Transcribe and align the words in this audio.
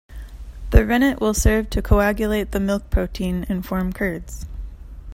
The 0.71 0.83
rennet 0.83 1.21
will 1.21 1.35
serve 1.35 1.69
to 1.69 1.81
coagulate 1.83 2.53
the 2.53 2.59
milk 2.59 2.89
protein 2.89 3.45
and 3.47 3.63
form 3.63 3.93
curds. 3.93 4.47